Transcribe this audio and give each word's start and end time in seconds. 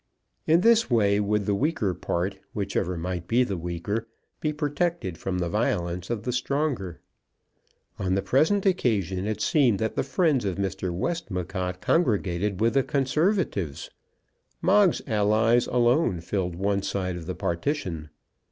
In 0.47 0.61
this 0.61 0.89
way 0.89 1.19
would 1.19 1.45
the 1.45 1.53
weaker 1.53 1.93
part, 1.93 2.39
whichever 2.53 2.97
might 2.97 3.27
be 3.27 3.43
the 3.43 3.55
weaker, 3.55 4.07
be 4.39 4.51
protected 4.51 5.15
from 5.19 5.37
the 5.37 5.47
violence 5.47 6.09
of 6.09 6.23
the 6.23 6.31
stronger. 6.31 6.99
On 7.99 8.15
the 8.15 8.23
present 8.23 8.65
occasion 8.65 9.27
it 9.27 9.41
seemed 9.41 9.77
that 9.77 9.93
the 9.93 10.01
friends 10.01 10.43
of 10.43 10.55
Mr. 10.57 10.89
Westmacott 10.91 11.81
congregated 11.81 12.59
with 12.59 12.73
the 12.73 12.81
Conservatives. 12.81 13.91
Moggs's 14.59 15.03
allies 15.05 15.67
alone 15.67 16.19
filled 16.19 16.55
one 16.55 16.81
side 16.81 17.15
of 17.15 17.27
the 17.27 17.35
partition. 17.35 18.09